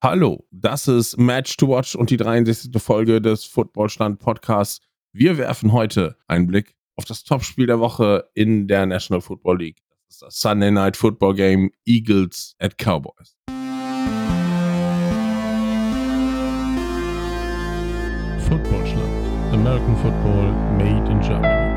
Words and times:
Hallo, 0.00 0.46
das 0.52 0.86
ist 0.86 1.16
Match 1.16 1.56
to 1.56 1.66
Watch 1.70 1.96
und 1.96 2.10
die 2.10 2.16
63. 2.16 2.80
Folge 2.80 3.20
des 3.20 3.44
Footballstand 3.44 4.20
Podcasts. 4.20 4.80
Wir 5.12 5.38
werfen 5.38 5.72
heute 5.72 6.16
einen 6.28 6.46
Blick 6.46 6.76
auf 6.94 7.04
das 7.04 7.24
Topspiel 7.24 7.66
der 7.66 7.80
Woche 7.80 8.30
in 8.34 8.68
der 8.68 8.86
National 8.86 9.20
Football 9.20 9.58
League. 9.58 9.82
Das 10.06 10.14
ist 10.14 10.22
das 10.22 10.40
Sunday 10.40 10.70
Night 10.70 10.96
Football 10.96 11.34
Game 11.34 11.72
Eagles 11.84 12.54
at 12.60 12.78
Cowboys. 12.78 13.36
Footballstand. 18.48 19.52
American 19.52 19.96
Football 19.96 20.52
made 20.78 21.10
in 21.10 21.20
Germany. 21.22 21.68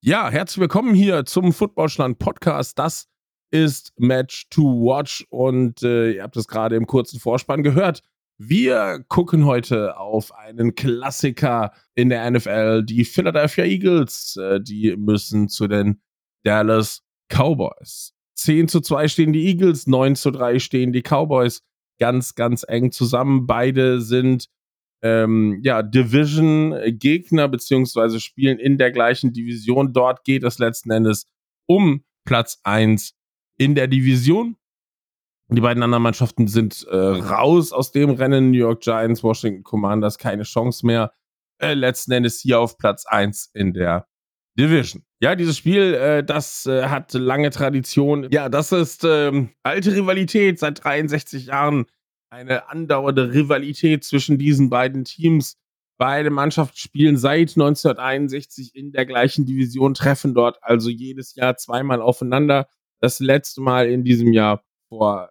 Ja, 0.00 0.28
herzlich 0.30 0.60
willkommen 0.60 0.94
hier 0.94 1.24
zum 1.26 1.52
Footballstand 1.52 2.18
Podcast. 2.18 2.76
Das 2.76 3.06
ist 3.54 3.92
Match 3.96 4.48
to 4.50 4.62
Watch 4.64 5.24
und 5.30 5.80
äh, 5.84 6.14
ihr 6.14 6.24
habt 6.24 6.36
es 6.36 6.48
gerade 6.48 6.74
im 6.74 6.88
kurzen 6.88 7.20
Vorspann 7.20 7.62
gehört. 7.62 8.02
Wir 8.36 9.04
gucken 9.06 9.46
heute 9.46 9.96
auf 9.96 10.34
einen 10.34 10.74
Klassiker 10.74 11.70
in 11.94 12.08
der 12.08 12.28
NFL, 12.28 12.82
die 12.82 13.04
Philadelphia 13.04 13.64
Eagles. 13.64 14.36
Äh, 14.36 14.60
die 14.60 14.96
müssen 14.96 15.48
zu 15.48 15.68
den 15.68 16.00
Dallas 16.42 17.04
Cowboys. 17.28 18.12
10 18.34 18.66
zu 18.66 18.80
2 18.80 19.06
stehen 19.06 19.32
die 19.32 19.46
Eagles, 19.46 19.86
9 19.86 20.16
zu 20.16 20.32
3 20.32 20.58
stehen 20.58 20.92
die 20.92 21.02
Cowboys. 21.02 21.62
Ganz, 22.00 22.34
ganz 22.34 22.64
eng 22.66 22.90
zusammen. 22.90 23.46
Beide 23.46 24.00
sind 24.00 24.48
ähm, 25.00 25.60
ja, 25.62 25.84
Division-Gegner, 25.84 27.46
beziehungsweise 27.46 28.18
spielen 28.18 28.58
in 28.58 28.78
der 28.78 28.90
gleichen 28.90 29.32
Division. 29.32 29.92
Dort 29.92 30.24
geht 30.24 30.42
es 30.42 30.58
letzten 30.58 30.90
Endes 30.90 31.28
um 31.66 32.02
Platz 32.24 32.58
1 32.64 33.14
in 33.56 33.74
der 33.74 33.86
Division. 33.86 34.56
Die 35.48 35.60
beiden 35.60 35.82
anderen 35.82 36.02
Mannschaften 36.02 36.48
sind 36.48 36.86
äh, 36.90 36.96
raus 36.96 37.72
aus 37.72 37.92
dem 37.92 38.10
Rennen. 38.10 38.50
New 38.50 38.58
York 38.58 38.80
Giants, 38.80 39.22
Washington 39.22 39.62
Commanders, 39.62 40.18
keine 40.18 40.42
Chance 40.42 40.86
mehr. 40.86 41.12
Äh, 41.58 41.74
letzten 41.74 42.12
Endes 42.12 42.40
hier 42.40 42.60
auf 42.60 42.78
Platz 42.78 43.04
1 43.06 43.50
in 43.54 43.74
der 43.74 44.06
Division. 44.58 45.04
Ja, 45.20 45.34
dieses 45.36 45.56
Spiel, 45.56 45.94
äh, 45.94 46.24
das 46.24 46.66
äh, 46.66 46.84
hat 46.88 47.12
lange 47.12 47.50
Tradition. 47.50 48.28
Ja, 48.30 48.48
das 48.48 48.72
ist 48.72 49.04
ähm, 49.04 49.50
alte 49.62 49.94
Rivalität 49.94 50.58
seit 50.58 50.82
63 50.82 51.46
Jahren. 51.46 51.86
Eine 52.30 52.68
andauernde 52.68 53.32
Rivalität 53.32 54.02
zwischen 54.04 54.38
diesen 54.38 54.70
beiden 54.70 55.04
Teams. 55.04 55.56
Beide 55.98 56.30
Mannschaften 56.30 56.76
spielen 56.76 57.16
seit 57.16 57.50
1961 57.50 58.74
in 58.74 58.90
der 58.90 59.06
gleichen 59.06 59.46
Division, 59.46 59.94
treffen 59.94 60.34
dort 60.34 60.58
also 60.62 60.90
jedes 60.90 61.36
Jahr 61.36 61.56
zweimal 61.56 62.02
aufeinander 62.02 62.66
das 63.04 63.20
letzte 63.20 63.60
Mal 63.60 63.88
in 63.88 64.02
diesem 64.02 64.32
Jahr 64.32 64.64
vor, 64.88 65.30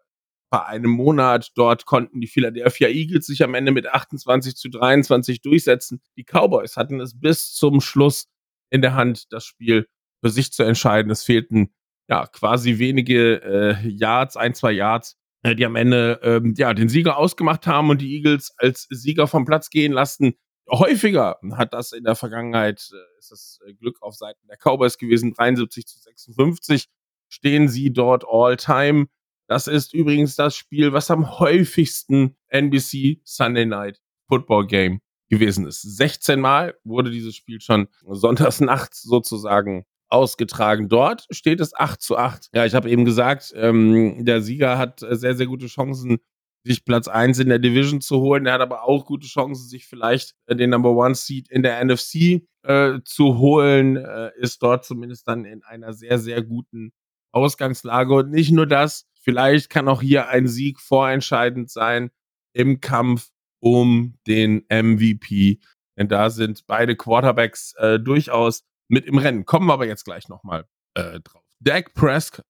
vor 0.50 0.68
einem 0.68 0.92
Monat. 0.92 1.52
Dort 1.56 1.86
konnten 1.86 2.22
die 2.22 2.28
Philadelphia 2.28 2.88
Eagles 2.88 3.26
sich 3.26 3.44
am 3.44 3.56
Ende 3.56 3.72
mit 3.72 3.88
28 3.88 4.56
zu 4.56 4.70
23 4.70 5.42
durchsetzen. 5.42 6.00
Die 6.16 6.24
Cowboys 6.24 6.78
hatten 6.78 7.02
es 7.02 7.20
bis 7.20 7.52
zum 7.54 7.82
Schluss 7.82 8.28
in 8.70 8.84
der 8.84 8.94
Hand, 8.94 9.34
das 9.34 9.46
Spiel 9.46 9.88
für 10.24 10.30
sich 10.30 10.54
zu 10.54 10.62
entscheiden. 10.62 11.12
Es 11.12 11.24
fehlten 11.24 11.74
ja 12.08 12.28
quasi 12.28 12.78
wenige 12.78 13.42
äh, 13.42 13.88
Yards, 13.88 14.38
ein, 14.38 14.54
zwei 14.54 14.72
Yards, 14.72 15.18
äh, 15.42 15.56
die 15.56 15.66
am 15.66 15.76
Ende 15.76 16.20
ähm, 16.22 16.54
ja 16.56 16.76
den 16.76 16.90
Sieger 16.90 17.18
ausgemacht 17.18 17.66
haben 17.66 17.90
und 17.90 18.02
die 18.02 18.16
Eagles 18.18 18.54
als 18.58 18.88
Sieger 18.92 19.26
vom 19.26 19.46
Platz 19.46 19.72
gehen 19.72 19.94
lassen. 19.94 20.36
Häufiger 20.70 21.40
hat 21.54 21.74
das 21.74 21.92
in 21.92 22.04
der 22.04 22.16
Vergangenheit, 22.16 22.88
äh, 22.94 23.18
ist 23.18 23.32
das 23.32 23.60
äh, 23.66 23.74
Glück 23.74 24.02
auf 24.04 24.14
Seiten 24.14 24.46
der 24.48 24.58
Cowboys 24.58 25.00
gewesen, 25.00 25.34
73 25.34 25.88
zu 25.88 25.98
56 25.98 26.88
stehen 27.34 27.68
sie 27.68 27.92
dort 27.92 28.24
all 28.28 28.56
time. 28.58 29.08
Das 29.48 29.68
ist 29.68 29.94
übrigens 29.94 30.36
das 30.36 30.56
Spiel, 30.56 30.94
was 30.94 31.10
am 31.12 31.40
häufigsten 31.40 32.36
NBC 32.48 33.22
Sunday 33.24 33.66
Night 33.66 34.00
Football 34.28 34.68
Game 34.68 35.00
gewesen 35.30 35.66
ist. 35.66 35.82
16 35.82 36.40
Mal 36.40 36.76
wurde 36.84 37.10
dieses 37.10 37.36
Spiel 37.36 37.60
schon 37.60 37.88
sonntags 38.08 38.62
nachts 38.62 39.02
sozusagen 39.02 39.86
ausgetragen. 40.10 40.90
Dort 40.90 41.26
steht 41.32 41.60
es 41.60 41.76
8 41.76 42.02
zu 42.02 42.18
8. 42.18 42.50
Ja, 42.54 42.66
ich 42.66 42.76
habe 42.76 42.90
eben 42.90 43.04
gesagt, 43.04 43.52
ähm, 43.56 44.24
der 44.26 44.42
Sieger 44.42 44.78
hat 44.78 45.00
sehr, 45.00 45.36
sehr 45.36 45.48
gute 45.48 45.66
Chancen, 45.66 46.20
sich 46.64 46.86
Platz 46.86 47.08
1 47.08 47.40
in 47.40 47.50
der 47.50 47.60
Division 47.60 48.00
zu 48.00 48.22
holen. 48.22 48.46
Er 48.46 48.54
hat 48.54 48.62
aber 48.62 48.84
auch 48.84 49.06
gute 49.06 49.28
Chancen, 49.28 49.68
sich 49.68 49.88
vielleicht 49.88 50.36
den 50.48 50.70
Number 50.70 50.92
One 50.92 51.16
Seed 51.16 51.50
in 51.50 51.64
der 51.64 51.84
NFC 51.84 52.44
äh, 52.62 53.00
zu 53.04 53.40
holen. 53.40 53.98
Äh, 53.98 54.32
ist 54.38 54.62
dort 54.62 54.86
zumindest 54.86 55.28
dann 55.28 55.46
in 55.46 55.64
einer 55.64 55.94
sehr, 55.94 56.20
sehr 56.20 56.44
guten 56.44 56.94
Ausgangslage. 57.34 58.14
Und 58.14 58.32
nicht 58.32 58.52
nur 58.52 58.66
das, 58.66 59.06
vielleicht 59.20 59.70
kann 59.70 59.90
auch 59.90 60.02
hier 60.02 60.30
ein 60.30 60.48
Sieg 60.48 60.80
vorentscheidend 60.80 61.70
sein 61.70 62.12
im 62.54 62.80
Kampf 62.80 63.30
um 63.60 64.16
den 64.28 64.66
MVP. 64.70 65.60
Denn 65.98 66.08
da 66.08 66.30
sind 66.30 66.66
beide 66.68 66.96
Quarterbacks 66.96 67.74
äh, 67.78 68.00
durchaus 68.00 68.64
mit 68.88 69.06
im 69.06 69.18
Rennen. 69.18 69.46
Kommen 69.46 69.68
wir 69.68 69.74
aber 69.74 69.88
jetzt 69.88 70.06
gleich 70.06 70.30
nochmal 70.30 70.66
äh, 70.96 71.20
drauf. 71.20 71.44
Dak 71.60 71.94
Prescott, 71.94 72.46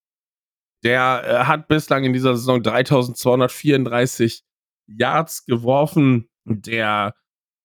der 0.84 1.24
äh, 1.26 1.46
hat 1.46 1.68
bislang 1.68 2.04
in 2.04 2.14
dieser 2.14 2.36
Saison 2.36 2.62
3234 2.62 4.44
Yards 4.88 5.46
geworfen. 5.46 6.30
Der 6.46 7.16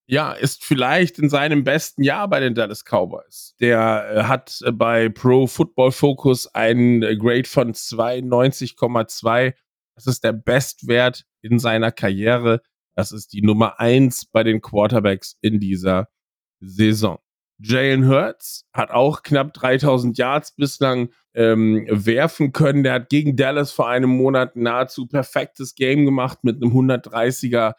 ja, 0.09 0.31
ist 0.31 0.65
vielleicht 0.65 1.19
in 1.19 1.29
seinem 1.29 1.63
besten 1.63 2.01
Jahr 2.01 2.27
bei 2.27 2.39
den 2.39 2.55
Dallas 2.55 2.83
Cowboys. 2.83 3.53
Der 3.59 4.09
äh, 4.11 4.23
hat 4.23 4.59
äh, 4.65 4.71
bei 4.71 5.07
Pro 5.07 5.45
Football 5.45 5.91
Focus 5.91 6.47
einen 6.47 7.03
äh, 7.03 7.15
Grade 7.15 7.47
von 7.47 7.73
92,2. 7.73 9.53
Das 9.93 10.07
ist 10.07 10.23
der 10.23 10.33
Bestwert 10.33 11.25
in 11.41 11.59
seiner 11.59 11.91
Karriere. 11.91 12.63
Das 12.95 13.11
ist 13.11 13.33
die 13.33 13.43
Nummer 13.43 13.79
eins 13.79 14.25
bei 14.25 14.41
den 14.41 14.61
Quarterbacks 14.61 15.37
in 15.41 15.59
dieser 15.59 16.07
Saison. 16.59 17.19
Jalen 17.59 18.07
Hurts 18.07 18.65
hat 18.73 18.89
auch 18.89 19.21
knapp 19.21 19.53
3000 19.53 20.17
Yards 20.17 20.55
bislang 20.55 21.09
ähm, 21.35 21.85
werfen 21.87 22.51
können. 22.51 22.81
Der 22.81 22.93
hat 22.93 23.09
gegen 23.09 23.35
Dallas 23.35 23.71
vor 23.71 23.87
einem 23.87 24.09
Monat 24.09 24.55
nahezu 24.55 25.05
perfektes 25.05 25.75
Game 25.75 26.05
gemacht 26.05 26.39
mit 26.41 26.55
einem 26.55 26.71
130er 26.71 27.73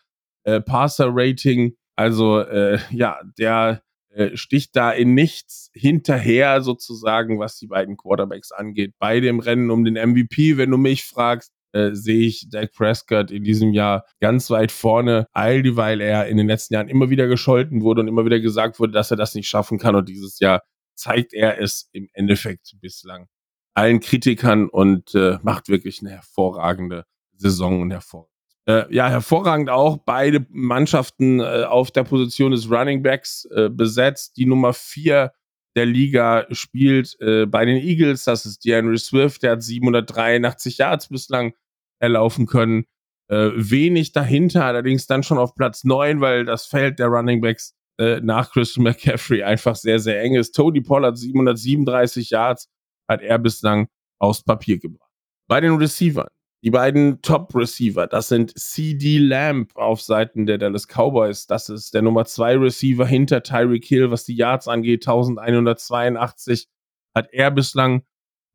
äh, 0.45 0.61
Passer-Rating. 0.61 1.75
Also 2.01 2.39
äh, 2.39 2.79
ja, 2.91 3.21
der 3.39 3.83
äh, 4.09 4.35
sticht 4.35 4.75
da 4.75 4.91
in 4.91 5.13
nichts 5.13 5.71
hinterher 5.75 6.63
sozusagen, 6.63 7.39
was 7.39 7.59
die 7.59 7.67
beiden 7.67 7.99
Quarterbacks 7.99 8.53
angeht. 8.53 8.95
Beide 8.99 9.29
im 9.29 9.39
Rennen 9.39 9.71
um 9.71 9.85
den 9.85 9.97
MVP, 9.97 10.57
wenn 10.57 10.71
du 10.71 10.79
mich 10.79 11.05
fragst. 11.05 11.53
Äh, 11.73 11.91
sehe 11.93 12.27
ich 12.27 12.49
Dak 12.49 12.73
Prescott 12.73 13.31
in 13.31 13.45
diesem 13.45 13.75
Jahr 13.75 14.07
ganz 14.19 14.49
weit 14.49 14.73
vorne, 14.73 15.27
all 15.33 15.63
dieweil 15.63 16.01
er 16.01 16.27
in 16.27 16.39
den 16.39 16.47
letzten 16.47 16.73
Jahren 16.73 16.89
immer 16.89 17.11
wieder 17.11 17.29
gescholten 17.29 17.83
wurde 17.83 18.01
und 18.01 18.09
immer 18.09 18.25
wieder 18.25 18.41
gesagt 18.41 18.81
wurde, 18.81 18.93
dass 18.93 19.11
er 19.11 19.19
das 19.19 19.35
nicht 19.35 19.49
schaffen 19.49 19.79
kann. 19.79 19.95
Und 19.95 20.09
dieses 20.09 20.41
Jahr 20.41 20.63
zeigt 20.97 21.35
er 21.35 21.61
es 21.61 21.91
im 21.93 22.09
Endeffekt 22.15 22.77
bislang 22.81 23.27
allen 23.75 24.01
Kritikern 24.01 24.71
und 24.71 25.15
äh, 25.15 25.39
macht 25.43 25.69
wirklich 25.69 26.01
eine 26.01 26.13
hervorragende 26.13 27.05
Saison 27.37 27.83
und 27.83 27.91
hervor 27.91 28.30
äh, 28.30 28.30
ja, 28.67 29.09
hervorragend 29.09 29.71
auch 29.71 29.99
beide 29.99 30.47
Mannschaften 30.51 31.41
äh, 31.41 31.65
auf 31.65 31.91
der 31.91 32.05
Position 32.05 32.53
des 32.53 32.71
Running 32.71 33.03
Backs 33.03 33.47
äh, 33.47 33.69
besetzt. 33.69 34.37
Die 34.37 34.47
Nummer 34.47 34.73
vier 34.73 35.33
der 35.77 35.87
Liga 35.87 36.47
spielt 36.51 37.17
äh, 37.21 37.47
bei 37.47 37.65
den 37.65 37.77
Eagles. 37.77 38.25
Das 38.25 38.45
ist 38.47 38.65
DeAndre 38.65 38.99
Swift. 38.99 39.43
Der 39.43 39.53
hat 39.53 39.63
783 39.63 40.79
Yards 40.79 41.09
bislang 41.09 41.55
erlaufen 42.01 42.47
können. 42.47 42.85
Äh, 43.29 43.51
wenig 43.55 44.13
dahinter, 44.13 44.65
allerdings 44.65 45.07
dann 45.07 45.23
schon 45.23 45.39
auf 45.39 45.55
Platz 45.55 45.85
neun, 45.85 46.21
weil 46.21 46.45
das 46.45 46.67
Feld 46.67 46.99
der 46.99 47.07
Running 47.07 47.41
Backs 47.41 47.77
äh, 47.99 48.21
nach 48.21 48.51
Christian 48.51 48.85
McCaffrey 48.85 49.45
einfach 49.45 49.77
sehr, 49.77 50.01
sehr 50.01 50.21
eng 50.21 50.35
ist. 50.35 50.53
Tony 50.53 50.81
Pollard 50.81 51.17
737 51.17 52.31
Yards 52.31 52.69
hat 53.09 53.23
er 53.23 53.39
bislang 53.39 53.89
aufs 54.19 54.43
Papier 54.43 54.79
gebracht. 54.79 55.11
Bei 55.49 55.61
den 55.61 55.75
Receivern 55.75 56.29
die 56.63 56.71
beiden 56.71 57.23
Top-Receiver, 57.23 58.07
das 58.07 58.29
sind 58.29 58.59
CD 58.59 59.19
Lamb 59.19 59.75
auf 59.77 60.03
Seiten 60.03 60.45
der 60.45 60.59
Dallas 60.59 60.87
Cowboys. 60.87 61.47
Das 61.47 61.71
ist 61.71 61.95
der 61.95 62.03
Nummer 62.03 62.27
2 62.27 62.57
Receiver 62.59 63.07
hinter 63.07 63.43
Tyreek 63.43 63.85
Hill, 63.85 64.11
was 64.11 64.25
die 64.25 64.37
Yards 64.37 64.69
angeht. 64.69 65.07
1182 65.07 66.69
hat 67.15 67.33
er 67.33 67.51
bislang 67.51 68.03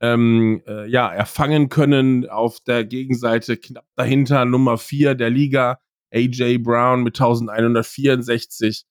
ähm, 0.02 0.62
äh, 0.68 0.88
ja, 0.88 1.12
erfangen 1.12 1.70
können. 1.70 2.30
Auf 2.30 2.60
der 2.60 2.86
Gegenseite 2.86 3.58
knapp 3.58 3.88
dahinter 3.96 4.46
Nummer 4.46 4.78
4 4.78 5.16
der 5.16 5.32
Liga, 5.32 5.80
AJ 6.14 6.60
Brown 6.60 7.02
mit 7.02 7.20
1164 7.20 8.86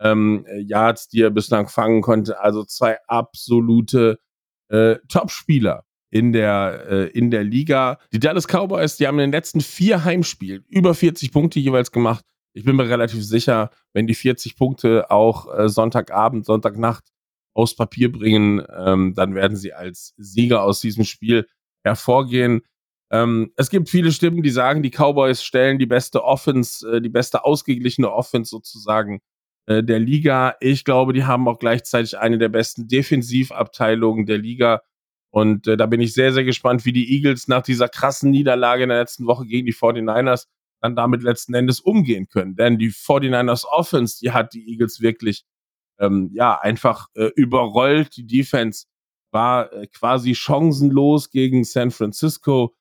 ähm, 0.00 0.46
Yards, 0.56 1.08
die 1.08 1.20
er 1.20 1.30
bislang 1.30 1.68
fangen 1.68 2.00
konnte. 2.00 2.40
Also 2.40 2.64
zwei 2.64 2.96
absolute 3.08 4.18
äh, 4.68 4.96
Top-Spieler 5.08 5.84
in 6.14 6.32
der, 6.32 6.86
äh, 6.88 7.06
in 7.08 7.32
der 7.32 7.42
Liga. 7.42 7.98
Die 8.12 8.20
Dallas 8.20 8.46
Cowboys, 8.46 8.96
die 8.96 9.08
haben 9.08 9.18
in 9.18 9.30
den 9.30 9.32
letzten 9.32 9.60
vier 9.60 10.04
Heimspielen 10.04 10.64
über 10.68 10.94
40 10.94 11.32
Punkte 11.32 11.58
jeweils 11.58 11.90
gemacht. 11.90 12.24
Ich 12.52 12.64
bin 12.64 12.76
mir 12.76 12.88
relativ 12.88 13.24
sicher, 13.24 13.70
wenn 13.94 14.06
die 14.06 14.14
40 14.14 14.56
Punkte 14.56 15.10
auch 15.10 15.52
äh, 15.52 15.68
Sonntagabend, 15.68 16.46
Sonntagnacht 16.46 17.02
aufs 17.52 17.74
Papier 17.74 18.12
bringen, 18.12 18.64
ähm, 18.76 19.14
dann 19.16 19.34
werden 19.34 19.56
sie 19.56 19.72
als 19.72 20.14
Sieger 20.16 20.62
aus 20.62 20.80
diesem 20.80 21.02
Spiel 21.02 21.48
hervorgehen. 21.82 22.62
Ähm, 23.10 23.52
es 23.56 23.68
gibt 23.68 23.88
viele 23.88 24.12
Stimmen, 24.12 24.44
die 24.44 24.50
sagen, 24.50 24.84
die 24.84 24.92
Cowboys 24.92 25.42
stellen 25.42 25.80
die 25.80 25.86
beste 25.86 26.22
Offense, 26.22 26.88
äh, 26.88 27.00
die 27.00 27.08
beste 27.08 27.44
ausgeglichene 27.44 28.12
Offense 28.12 28.50
sozusagen 28.50 29.20
äh, 29.66 29.82
der 29.82 29.98
Liga. 29.98 30.54
Ich 30.60 30.84
glaube, 30.84 31.12
die 31.12 31.24
haben 31.24 31.48
auch 31.48 31.58
gleichzeitig 31.58 32.16
eine 32.18 32.38
der 32.38 32.50
besten 32.50 32.86
Defensivabteilungen 32.86 34.26
der 34.26 34.38
Liga. 34.38 34.82
Und 35.34 35.66
äh, 35.66 35.76
da 35.76 35.86
bin 35.86 36.00
ich 36.00 36.14
sehr, 36.14 36.32
sehr 36.32 36.44
gespannt, 36.44 36.84
wie 36.84 36.92
die 36.92 37.12
Eagles 37.12 37.48
nach 37.48 37.62
dieser 37.62 37.88
krassen 37.88 38.30
Niederlage 38.30 38.84
in 38.84 38.88
der 38.88 39.00
letzten 39.00 39.26
Woche 39.26 39.46
gegen 39.46 39.66
die 39.66 39.74
49ers 39.74 40.46
dann 40.80 40.94
damit 40.94 41.24
letzten 41.24 41.54
Endes 41.54 41.80
umgehen 41.80 42.28
können. 42.28 42.54
Denn 42.54 42.78
die 42.78 42.92
49ers 42.92 43.64
Offense, 43.66 44.18
die 44.20 44.30
hat 44.30 44.54
die 44.54 44.70
Eagles 44.70 45.00
wirklich 45.00 45.44
ähm, 45.98 46.30
ja 46.34 46.60
einfach 46.60 47.08
äh, 47.16 47.30
überrollt. 47.34 48.16
Die 48.16 48.28
Defense 48.28 48.86
war 49.32 49.72
äh, 49.72 49.88
quasi 49.88 50.36
chancenlos 50.36 51.30
gegen 51.30 51.64
San 51.64 51.90
Francisco. 51.90 52.76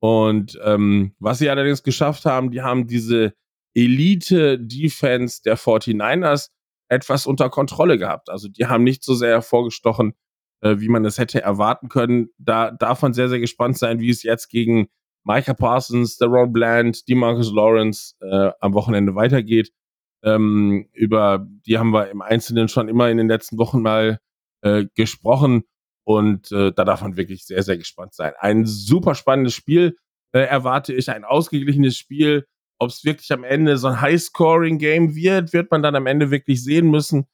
Und 0.00 0.58
ähm, 0.64 1.14
was 1.18 1.40
sie 1.40 1.50
allerdings 1.50 1.82
geschafft 1.82 2.24
haben, 2.24 2.50
die 2.50 2.62
haben 2.62 2.86
diese 2.86 3.34
Elite-Defense 3.74 5.42
der 5.44 5.58
49ers 5.58 6.48
etwas 6.88 7.26
unter 7.26 7.50
Kontrolle 7.50 7.98
gehabt. 7.98 8.30
Also 8.30 8.48
die 8.48 8.64
haben 8.64 8.82
nicht 8.82 9.04
so 9.04 9.12
sehr 9.12 9.32
hervorgestochen, 9.32 10.14
wie 10.60 10.88
man 10.88 11.04
es 11.04 11.18
hätte 11.18 11.40
erwarten 11.40 11.88
können. 11.88 12.30
Da 12.38 12.72
darf 12.72 13.02
man 13.02 13.12
sehr, 13.12 13.28
sehr 13.28 13.38
gespannt 13.38 13.78
sein, 13.78 14.00
wie 14.00 14.10
es 14.10 14.24
jetzt 14.24 14.48
gegen 14.48 14.88
Micah 15.24 15.54
Parsons, 15.54 16.16
Deron 16.16 16.52
Bland, 16.52 17.08
Demarcus 17.08 17.52
Lawrence 17.52 18.14
äh, 18.20 18.50
am 18.60 18.74
Wochenende 18.74 19.14
weitergeht. 19.14 19.72
Ähm, 20.24 20.88
über 20.92 21.46
die 21.66 21.78
haben 21.78 21.90
wir 21.90 22.10
im 22.10 22.22
Einzelnen 22.22 22.68
schon 22.68 22.88
immer 22.88 23.10
in 23.10 23.18
den 23.18 23.28
letzten 23.28 23.58
Wochen 23.58 23.82
mal 23.82 24.18
äh, 24.62 24.86
gesprochen. 24.94 25.64
Und 26.04 26.50
äh, 26.52 26.72
da 26.72 26.84
darf 26.84 27.02
man 27.02 27.16
wirklich 27.16 27.44
sehr, 27.44 27.62
sehr 27.62 27.76
gespannt 27.76 28.14
sein. 28.14 28.32
Ein 28.38 28.64
super 28.64 29.14
spannendes 29.14 29.54
Spiel 29.54 29.96
äh, 30.32 30.40
erwarte 30.40 30.94
ich, 30.94 31.10
ein 31.10 31.24
ausgeglichenes 31.24 31.96
Spiel. 31.96 32.46
Ob 32.78 32.90
es 32.90 33.04
wirklich 33.04 33.30
am 33.32 33.44
Ende 33.44 33.76
so 33.76 33.88
ein 33.88 34.00
High-Scoring-Game 34.00 35.14
wird, 35.14 35.52
wird 35.52 35.70
man 35.70 35.82
dann 35.82 35.96
am 35.96 36.06
Ende 36.06 36.30
wirklich 36.30 36.64
sehen 36.64 36.90
müssen. 36.90 37.26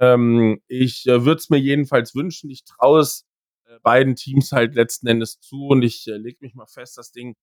Ähm, 0.00 0.60
ich 0.66 1.06
äh, 1.06 1.24
würde 1.24 1.38
es 1.38 1.50
mir 1.50 1.58
jedenfalls 1.58 2.14
wünschen. 2.14 2.50
Ich 2.50 2.64
traue 2.64 3.00
es 3.00 3.26
äh, 3.66 3.78
beiden 3.82 4.16
Teams 4.16 4.52
halt 4.52 4.74
letzten 4.74 5.06
Endes 5.06 5.40
zu 5.40 5.68
und 5.68 5.82
ich 5.82 6.08
äh, 6.08 6.16
lege 6.16 6.38
mich 6.40 6.54
mal 6.54 6.66
fest, 6.66 6.98
das 6.98 7.12
Ding 7.12 7.36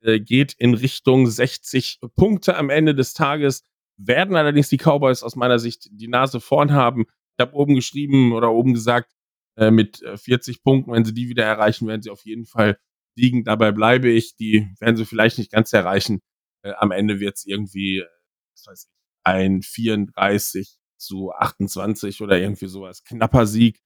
äh, 0.00 0.18
geht 0.20 0.54
in 0.54 0.74
Richtung 0.74 1.26
60 1.26 2.00
Punkte 2.16 2.56
am 2.56 2.70
Ende 2.70 2.94
des 2.94 3.14
Tages. 3.14 3.62
Werden 3.96 4.36
allerdings 4.36 4.68
die 4.68 4.78
Cowboys 4.78 5.22
aus 5.22 5.36
meiner 5.36 5.58
Sicht 5.58 5.88
die 5.92 6.08
Nase 6.08 6.40
vorn 6.40 6.72
haben. 6.72 7.06
Ich 7.36 7.42
habe 7.42 7.54
oben 7.54 7.74
geschrieben 7.74 8.32
oder 8.32 8.52
oben 8.52 8.74
gesagt, 8.74 9.12
äh, 9.56 9.70
mit 9.70 9.98
40 9.98 10.56
äh, 10.56 10.60
Punkten, 10.62 10.92
wenn 10.92 11.04
sie 11.04 11.14
die 11.14 11.28
wieder 11.28 11.44
erreichen, 11.44 11.88
werden 11.88 12.02
sie 12.02 12.10
auf 12.10 12.24
jeden 12.24 12.46
Fall 12.46 12.78
liegen. 13.16 13.44
Dabei 13.44 13.72
bleibe 13.72 14.08
ich. 14.08 14.36
Die 14.36 14.68
werden 14.78 14.96
sie 14.96 15.04
vielleicht 15.04 15.38
nicht 15.38 15.50
ganz 15.50 15.72
erreichen. 15.72 16.20
Äh, 16.62 16.72
am 16.78 16.92
Ende 16.92 17.20
wird 17.20 17.36
es 17.36 17.44
irgendwie, 17.44 18.04
was 18.52 18.66
weiß 18.66 18.84
ich, 18.84 18.92
ein 19.24 19.62
34 19.62 20.77
zu 20.98 21.32
28 21.32 22.20
oder 22.20 22.38
irgendwie 22.38 22.66
sowas. 22.66 23.04
Knapper 23.04 23.46
Sieg 23.46 23.80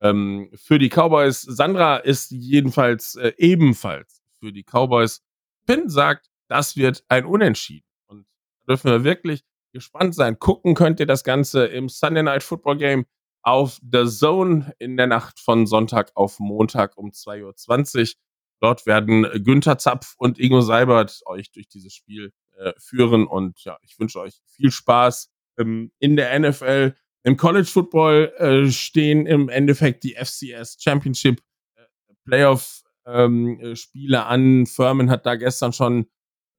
ähm, 0.00 0.50
für 0.54 0.78
die 0.78 0.88
Cowboys. 0.88 1.42
Sandra 1.42 1.96
ist 1.96 2.30
jedenfalls 2.30 3.16
äh, 3.16 3.32
ebenfalls 3.36 4.22
für 4.38 4.52
die 4.52 4.64
Cowboys. 4.64 5.22
Finn 5.66 5.88
sagt, 5.88 6.30
das 6.48 6.76
wird 6.76 7.04
ein 7.08 7.24
Unentschieden. 7.26 7.86
Und 8.06 8.26
da 8.60 8.74
dürfen 8.74 8.90
wir 8.90 9.04
wirklich 9.04 9.44
gespannt 9.72 10.14
sein. 10.14 10.38
Gucken 10.38 10.74
könnt 10.74 11.00
ihr 11.00 11.06
das 11.06 11.24
Ganze 11.24 11.66
im 11.66 11.88
Sunday 11.88 12.22
Night 12.22 12.42
Football 12.42 12.78
Game 12.78 13.06
auf 13.42 13.80
The 13.80 14.06
Zone 14.06 14.74
in 14.78 14.96
der 14.96 15.06
Nacht 15.06 15.40
von 15.40 15.66
Sonntag 15.66 16.12
auf 16.14 16.38
Montag 16.40 16.96
um 16.96 17.10
2.20 17.10 18.00
Uhr. 18.00 18.20
Dort 18.60 18.84
werden 18.84 19.26
Günther 19.42 19.78
Zapf 19.78 20.14
und 20.18 20.38
Ingo 20.38 20.60
Seibert 20.60 21.22
euch 21.24 21.50
durch 21.50 21.68
dieses 21.68 21.94
Spiel 21.94 22.32
äh, 22.58 22.72
führen. 22.78 23.26
Und 23.26 23.62
ja, 23.64 23.78
ich 23.82 23.98
wünsche 23.98 24.20
euch 24.20 24.40
viel 24.54 24.70
Spaß 24.70 25.29
ähm, 25.60 25.92
in 25.98 26.16
der 26.16 26.38
NFL. 26.38 26.94
Im 27.22 27.36
College 27.36 27.66
Football 27.66 28.32
äh, 28.38 28.70
stehen 28.70 29.26
im 29.26 29.48
Endeffekt 29.48 30.04
die 30.04 30.14
FCS 30.14 30.78
Championship 30.80 31.40
äh, 31.76 31.82
Playoff 32.24 32.82
ähm, 33.06 33.60
äh, 33.60 33.76
Spiele 33.76 34.26
an. 34.26 34.66
Furman 34.66 35.10
hat 35.10 35.26
da 35.26 35.36
gestern 35.36 35.72
schon 35.72 36.06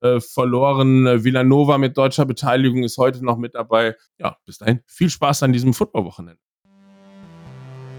äh, 0.02 0.20
verloren. 0.20 1.24
Villanova 1.24 1.78
mit 1.78 1.98
deutscher 1.98 2.26
Beteiligung 2.26 2.84
ist 2.84 2.98
heute 2.98 3.26
noch 3.26 3.38
mit 3.38 3.56
dabei. 3.56 3.96
Ja, 4.20 4.38
bis 4.46 4.60
dahin 4.60 4.82
viel 4.86 5.10
Spaß 5.10 5.44
an 5.44 5.54
diesem 5.54 5.74
Footballwochenende. 5.74 6.42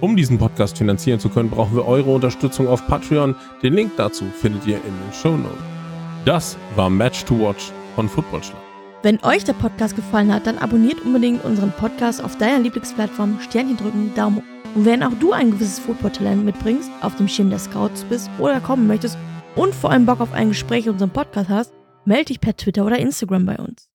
Um 0.01 0.17
diesen 0.17 0.37
Podcast 0.37 0.79
finanzieren 0.79 1.21
zu 1.21 1.29
können, 1.29 1.49
brauchen 1.49 1.77
wir 1.77 1.87
eure 1.87 2.11
Unterstützung 2.11 2.67
auf 2.67 2.85
Patreon. 2.89 3.37
Den 3.63 3.75
Link 3.75 3.93
dazu 3.97 4.25
findet 4.25 4.67
ihr 4.67 4.77
in 4.79 4.83
den 4.83 5.13
Show 5.13 5.37
Notes. 5.37 5.63
Das 6.25 6.57
war 6.75 6.91
Match 6.91 7.25
to 7.25 7.39
Watch 7.39 7.71
von 7.95 8.09
Footballschlag. 8.09 8.72
Wenn 9.03 9.19
euch 9.25 9.43
der 9.43 9.55
Podcast 9.55 9.97
gefallen 9.97 10.33
hat, 10.33 10.47
dann 10.47 10.59
abonniert 10.59 11.01
unbedingt 11.01 11.45
unseren 11.45 11.73
Podcast 11.73 12.23
auf 12.23 12.39
deiner 12.39 12.61
Lieblingsplattform, 12.61 13.41
Sternchen 13.41 13.77
drücken, 13.77 14.15
Daumen 14.15 14.37
hoch. 14.37 14.43
Und 14.77 14.85
wenn 14.85 15.03
auch 15.03 15.13
du 15.19 15.33
ein 15.33 15.51
gewisses 15.51 15.81
Football-Talent 15.81 16.45
mitbringst, 16.45 16.89
auf 17.01 17.17
dem 17.17 17.27
Schirm 17.27 17.51
der 17.51 17.59
Scouts 17.59 18.05
bist 18.05 18.31
oder 18.39 18.61
kommen 18.61 18.87
möchtest 18.87 19.19
und 19.57 19.75
vor 19.75 19.91
allem 19.91 20.07
Bock 20.07 20.21
auf 20.21 20.33
ein 20.33 20.51
Gespräch 20.51 20.87
in 20.87 20.93
unserem 20.93 21.11
Podcast 21.11 21.49
hast, 21.49 21.73
melde 22.05 22.27
dich 22.27 22.41
per 22.41 22.57
Twitter 22.57 22.87
oder 22.87 23.01
Instagram 23.01 23.45
bei 23.45 23.57
uns. 23.57 23.92